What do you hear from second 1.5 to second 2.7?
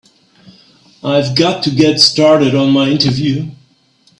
to get started